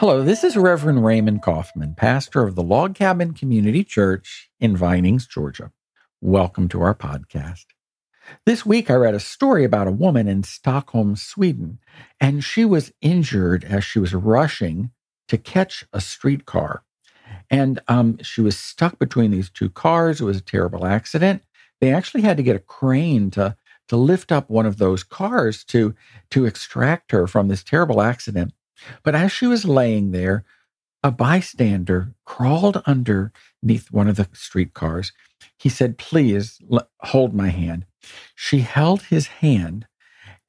[0.00, 5.26] Hello, this is Reverend Raymond Coffman, pastor of the Log Cabin Community Church in Vinings,
[5.26, 5.72] Georgia.
[6.20, 7.64] Welcome to our podcast.
[8.46, 11.80] This week, I read a story about a woman in Stockholm, Sweden,
[12.20, 14.92] and she was injured as she was rushing
[15.26, 16.84] to catch a streetcar.
[17.50, 20.20] And um, she was stuck between these two cars.
[20.20, 21.42] It was a terrible accident.
[21.80, 23.56] They actually had to get a crane to,
[23.88, 25.96] to lift up one of those cars to,
[26.30, 28.52] to extract her from this terrible accident.
[29.02, 30.44] But as she was laying there,
[31.02, 35.12] a bystander crawled underneath one of the streetcars.
[35.58, 37.86] He said, Please l- hold my hand.
[38.34, 39.86] She held his hand,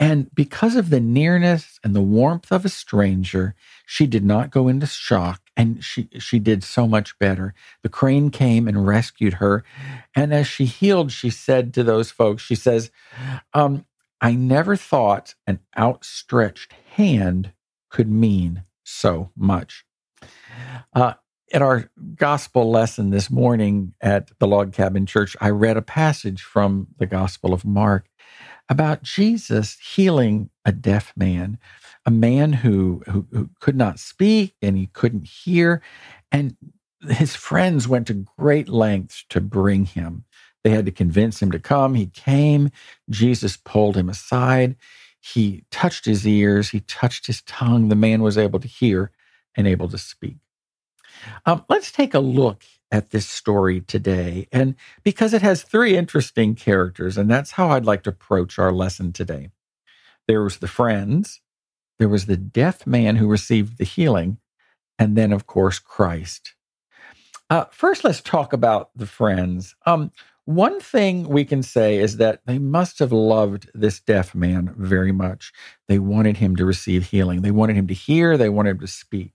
[0.00, 4.68] and because of the nearness and the warmth of a stranger, she did not go
[4.68, 7.52] into shock and she, she did so much better.
[7.82, 9.64] The crane came and rescued her.
[10.14, 12.90] And as she healed, she said to those folks, She says,
[13.54, 13.86] um,
[14.20, 17.52] I never thought an outstretched hand
[17.90, 19.84] could mean so much.
[20.94, 21.14] Uh,
[21.50, 26.42] in our gospel lesson this morning at the Log Cabin Church, I read a passage
[26.42, 28.08] from the Gospel of Mark
[28.68, 31.58] about Jesus healing a deaf man,
[32.04, 35.80] a man who, who, who could not speak and he couldn't hear.
[36.30, 36.56] And
[37.08, 40.24] his friends went to great lengths to bring him.
[40.64, 41.94] They had to convince him to come.
[41.94, 42.70] He came.
[43.08, 44.76] Jesus pulled him aside.
[45.34, 47.88] He touched his ears, he touched his tongue.
[47.88, 49.10] The man was able to hear
[49.56, 50.36] and able to speak.
[51.46, 54.48] Um, let's take a look at this story today.
[54.52, 58.72] And because it has three interesting characters, and that's how I'd like to approach our
[58.72, 59.50] lesson today.
[60.26, 61.40] There was the friends,
[61.98, 64.38] there was the deaf man who received the healing,
[64.98, 66.54] and then, of course, Christ.
[67.50, 69.74] Uh, first, let's talk about the friends.
[69.86, 70.12] Um,
[70.48, 75.12] one thing we can say is that they must have loved this deaf man very
[75.12, 75.52] much.
[75.88, 77.42] They wanted him to receive healing.
[77.42, 78.38] They wanted him to hear.
[78.38, 79.34] They wanted him to speak.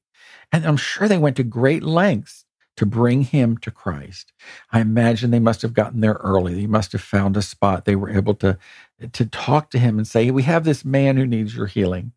[0.52, 2.46] And I'm sure they went to great lengths
[2.78, 4.34] to bring him to Christ.
[4.72, 6.56] I imagine they must have gotten there early.
[6.56, 7.86] They must have found a spot.
[7.86, 8.58] They were able to,
[9.12, 12.14] to talk to him and say, We have this man who needs your healing.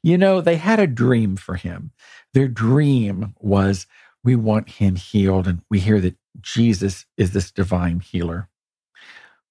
[0.00, 1.90] You know, they had a dream for him.
[2.34, 3.88] Their dream was,
[4.22, 5.48] We want him healed.
[5.48, 8.48] And we hear that Jesus is this divine healer.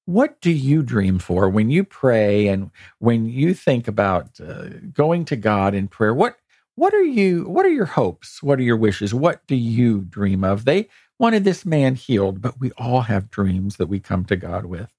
[0.05, 5.25] What do you dream for when you pray and when you think about uh, going
[5.25, 6.13] to God in prayer?
[6.13, 6.37] What
[6.75, 8.41] what are you what are your hopes?
[8.41, 9.13] What are your wishes?
[9.13, 10.63] What do you dream of?
[10.65, 10.87] They
[11.19, 14.93] wanted this man healed, but we all have dreams that we come to God with.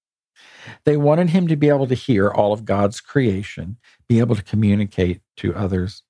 [0.84, 3.78] They wanted him to be able to hear all of God's creation,
[4.08, 6.02] be able to communicate to others.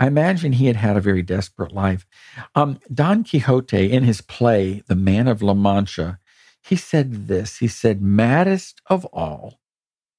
[0.00, 2.06] I imagine he had had a very desperate life.
[2.54, 6.18] Um, Don Quixote, in his play, The Man of La Mancha,
[6.62, 9.60] he said this He said, Maddest of all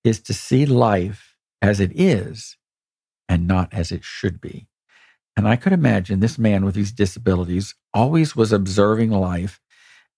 [0.03, 2.57] is to see life as it is
[3.27, 4.67] and not as it should be.
[5.37, 9.61] And I could imagine this man with these disabilities always was observing life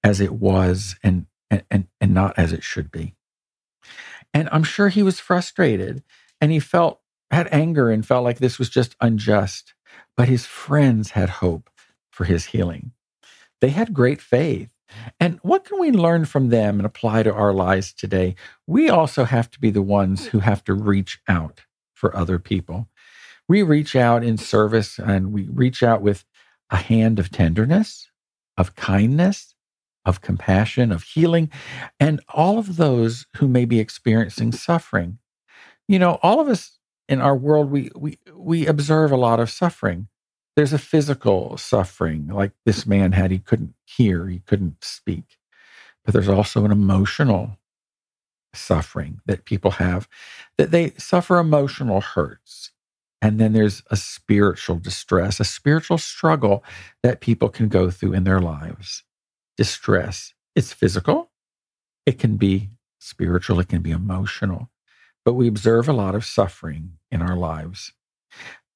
[0.04, 3.16] as it was and, and, and not as it should be.
[4.34, 6.04] And I'm sure he was frustrated
[6.40, 7.01] and he felt
[7.36, 9.74] had anger and felt like this was just unjust,
[10.18, 11.70] but his friends had hope
[12.10, 12.92] for his healing.
[13.62, 14.74] They had great faith.
[15.20, 18.36] And what can we learn from them and apply to our lives today?
[18.68, 21.62] We also have to be the ones who have to reach out
[21.94, 22.90] for other people.
[23.48, 26.26] We reach out in service and we reach out with
[26.70, 28.10] a hand of tenderness,
[28.58, 29.56] of kindness,
[30.06, 31.50] of compassion, of healing,
[32.00, 35.20] and all of those who may be experiencing suffering.
[35.88, 39.50] You know, all of us in our world we we we observe a lot of
[39.50, 40.08] suffering.
[40.56, 45.38] There's a physical suffering like this man had he couldn't hear he couldn't speak.
[46.04, 47.58] But there's also an emotional
[48.54, 50.08] suffering that people have
[50.58, 52.72] that they suffer emotional hurts.
[53.22, 56.64] And then there's a spiritual distress a spiritual struggle
[57.04, 59.04] that people can go through in their lives.
[59.58, 61.32] Distress it's physical.
[62.06, 62.70] It can be
[63.00, 64.70] spiritual it can be emotional
[65.26, 67.94] but we observe a lot of suffering in our lives.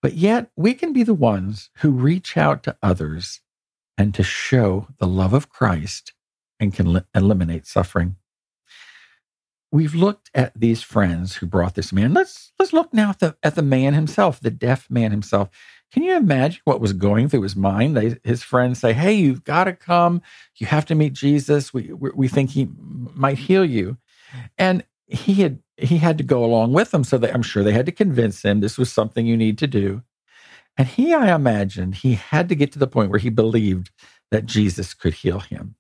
[0.02, 3.42] But yet, we can be the ones who reach out to others
[3.98, 6.14] and to show the love of Christ
[6.60, 8.18] and can li- eliminate suffering.
[9.72, 12.14] We've looked at these friends who brought this man.
[12.14, 15.50] Let's let's look now at the at the man himself, the deaf man himself.
[15.92, 17.98] Can you imagine what was going through his mind?
[17.98, 20.22] They, his friends say, "Hey, you've got to come.
[20.58, 21.74] You have to meet Jesus.
[21.74, 23.98] We we think he might heal you."
[24.58, 27.04] And he had he had to go along with them.
[27.04, 29.68] So they, I'm sure they had to convince him this was something you need to
[29.68, 30.04] do.
[30.78, 33.92] And he, I imagine, he had to get to the point where he believed
[34.32, 35.76] that Jesus could heal him.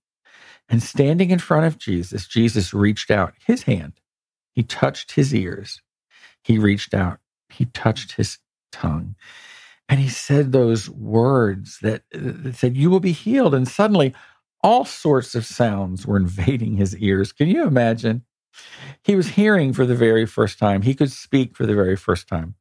[0.69, 3.93] And standing in front of Jesus, Jesus reached out his hand.
[4.53, 5.81] He touched his ears.
[6.43, 7.19] He reached out.
[7.49, 8.39] He touched his
[8.71, 9.15] tongue.
[9.87, 13.53] And he said those words that, that said, You will be healed.
[13.53, 14.13] And suddenly,
[14.61, 17.31] all sorts of sounds were invading his ears.
[17.31, 18.23] Can you imagine?
[19.03, 20.81] He was hearing for the very first time.
[20.81, 22.55] He could speak for the very first time.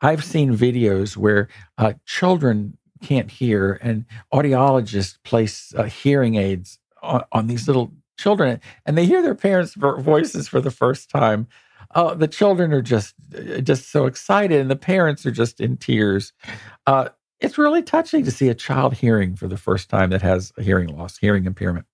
[0.00, 1.48] I've seen videos where
[1.78, 8.60] uh, children can't hear, and audiologists place uh, hearing aids on, on, these little children,
[8.86, 11.46] and they hear their parents' voices for the first time.
[11.94, 15.76] Uh, the children are just uh, just so excited, and the parents are just in
[15.76, 16.32] tears.
[16.86, 17.08] Uh,
[17.40, 20.62] it's really touching to see a child hearing for the first time that has a
[20.62, 21.86] hearing loss, hearing impairment.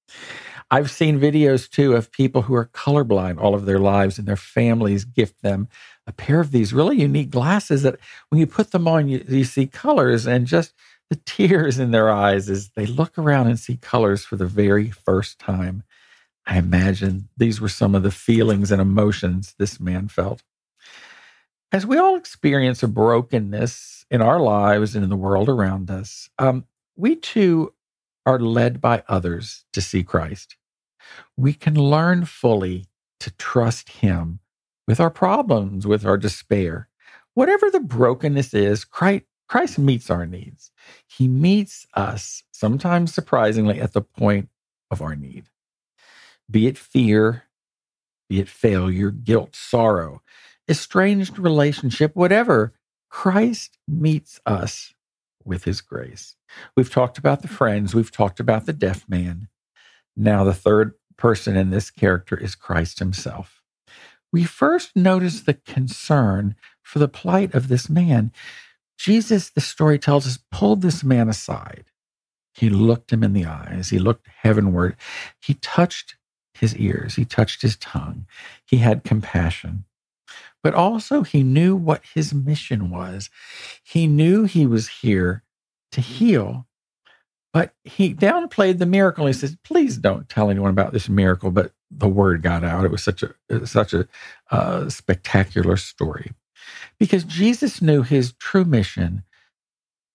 [0.70, 4.37] I've seen videos too of people who are colorblind all of their lives, and their
[4.37, 5.69] families gift them
[6.06, 9.44] a pair of these really unique glasses that when you put them on, you, you
[9.44, 10.75] see colors and just
[11.08, 14.90] the tears in their eyes as they look around and see colors for the very
[14.90, 15.82] first time.
[16.46, 20.43] I imagine these were some of the feelings and emotions this man felt.
[21.73, 26.28] As we all experience a brokenness in our lives and in the world around us,
[26.38, 26.64] um,
[26.96, 27.73] we too
[28.26, 30.56] are led by others to see Christ.
[31.36, 32.86] We can learn fully
[33.20, 34.40] to trust Him
[34.86, 36.88] with our problems, with our despair.
[37.34, 40.70] Whatever the brokenness is, Christ, Christ meets our needs.
[41.06, 44.48] He meets us, sometimes surprisingly, at the point
[44.90, 45.46] of our need.
[46.50, 47.44] Be it fear,
[48.28, 50.22] be it failure, guilt, sorrow,
[50.68, 52.72] estranged relationship, whatever,
[53.08, 54.94] Christ meets us
[55.44, 56.36] with his grace.
[56.76, 59.48] We've talked about the friends, we've talked about the deaf man.
[60.16, 63.61] Now, the third person in this character is Christ himself
[64.32, 68.32] we first notice the concern for the plight of this man.
[68.99, 71.87] Jesus, the story tells us, pulled this man aside.
[72.55, 73.90] He looked him in the eyes.
[73.90, 74.96] He looked heavenward.
[75.40, 76.17] He touched
[76.55, 77.14] his ears.
[77.14, 78.26] He touched his tongue.
[78.64, 79.84] He had compassion.
[80.62, 83.31] But also, he knew what his mission was.
[83.82, 85.43] He knew he was here
[85.93, 86.66] to heal
[87.52, 89.26] but he downplayed the miracle.
[89.26, 92.85] He says, "Please don't tell anyone about this miracle." But the word got out.
[92.85, 94.06] It was such a such a
[94.50, 96.32] uh, spectacular story,
[96.99, 99.25] because Jesus knew his true mission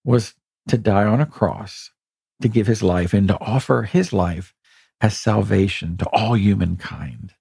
[0.04, 0.36] was
[0.68, 1.92] to die on a cross,
[2.42, 4.54] to give his life, and to offer his life
[5.02, 7.34] as salvation to all humankind.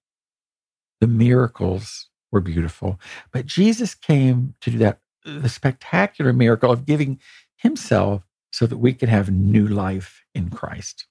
[1.01, 2.99] The miracles were beautiful,
[3.31, 7.19] but Jesus came to do that the spectacular miracle of giving
[7.55, 8.23] himself
[8.55, 11.07] so that we can have new life in Christ.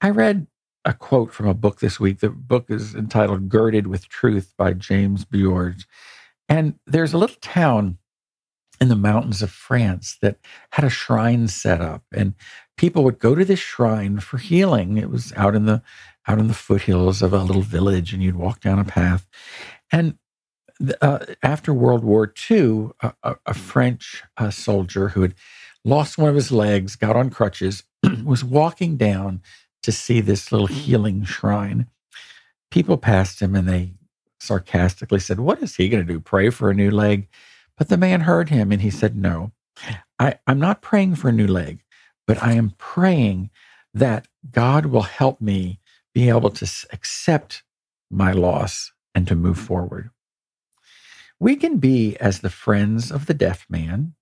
[0.00, 0.48] I read
[0.84, 2.18] a quote from a book this week.
[2.18, 5.84] The book is entitled Girded with Truth by James Bjoerns.
[6.48, 7.98] And there's a little town
[8.80, 10.38] in the mountains of France that
[10.72, 12.34] had a shrine set up and
[12.76, 14.96] people would go to this shrine for healing.
[14.96, 15.80] It was out in the
[16.26, 19.28] out in the foothills of a little village and you'd walk down a path.
[19.92, 20.18] And
[21.00, 25.34] uh, after World War II, a, a French uh, soldier who had
[25.84, 27.84] lost one of his legs, got on crutches,
[28.24, 29.42] was walking down
[29.82, 31.86] to see this little healing shrine.
[32.70, 33.92] People passed him and they
[34.40, 36.20] sarcastically said, What is he going to do?
[36.20, 37.28] Pray for a new leg?
[37.76, 39.52] But the man heard him and he said, No,
[40.18, 41.82] I, I'm not praying for a new leg,
[42.26, 43.50] but I am praying
[43.92, 45.80] that God will help me
[46.14, 47.62] be able to accept
[48.10, 50.10] my loss and to move forward.
[51.40, 54.14] We can be as the friends of the deaf man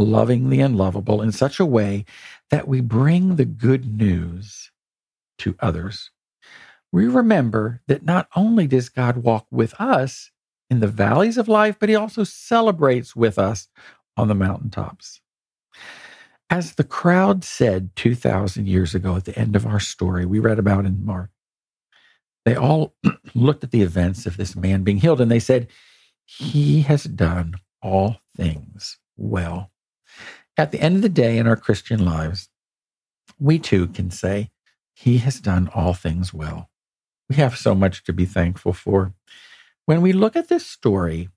[0.00, 2.04] loving the unlovable in such a way
[2.50, 4.70] that we bring the good news
[5.38, 6.10] to others.
[6.92, 10.30] We remember that not only does God walk with us
[10.68, 13.68] in the valleys of life, but he also celebrates with us
[14.16, 15.20] on the mountaintops.
[16.48, 20.58] As the crowd said 2,000 years ago at the end of our story, we read
[20.58, 21.30] about in Mark,
[22.44, 22.94] they all
[23.34, 25.68] looked at the events of this man being healed and they said,
[26.26, 29.70] He has done all things well.
[30.60, 32.50] At the end of the day in our Christian lives,
[33.38, 34.50] we too can say,
[34.92, 36.68] He has done all things well.
[37.30, 39.14] We have so much to be thankful for.
[39.86, 41.30] When we look at this story,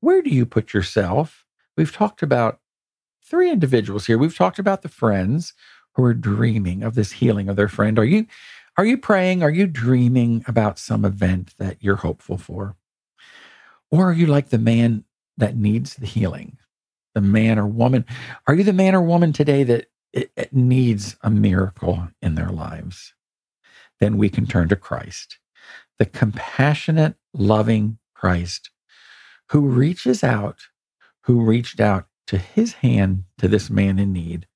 [0.00, 1.44] where do you put yourself?
[1.76, 2.58] We've talked about
[3.22, 4.16] three individuals here.
[4.16, 5.52] We've talked about the friends
[5.92, 7.98] who are dreaming of this healing of their friend.
[7.98, 8.26] Are you
[8.78, 9.42] are you praying?
[9.42, 12.76] Are you dreaming about some event that you're hopeful for?
[13.90, 15.04] Or are you like the man
[15.36, 16.56] that needs the healing?
[17.14, 18.04] The man or woman.
[18.46, 22.50] Are you the man or woman today that it, it needs a miracle in their
[22.50, 23.14] lives?
[24.00, 25.38] Then we can turn to Christ,
[25.98, 28.70] the compassionate, loving Christ
[29.50, 30.58] who reaches out,
[31.22, 34.46] who reached out to his hand to this man in need,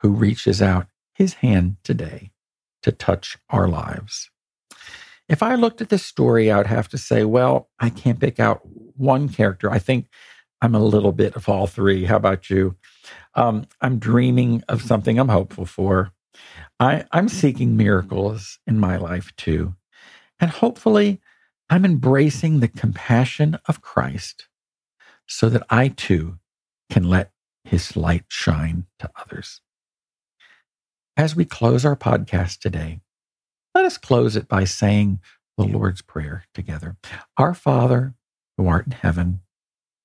[0.00, 2.30] who reaches out his hand today
[2.82, 4.30] to touch our lives.
[5.28, 8.40] If I looked at this story, I would have to say, well, I can't pick
[8.40, 9.70] out one character.
[9.70, 10.06] I think
[10.62, 12.04] I'm a little bit of all three.
[12.04, 12.76] How about you?
[13.34, 16.12] Um, I'm dreaming of something I'm hopeful for.
[16.78, 19.74] I, I'm seeking miracles in my life too.
[20.38, 21.20] And hopefully,
[21.68, 24.48] I'm embracing the compassion of Christ
[25.26, 26.38] so that I too
[26.90, 27.30] can let
[27.64, 29.60] his light shine to others.
[31.16, 33.00] As we close our podcast today,
[33.74, 35.20] let us close it by saying
[35.56, 36.96] the Lord's Prayer together.
[37.36, 38.14] Our Father,
[38.56, 39.40] who art in heaven,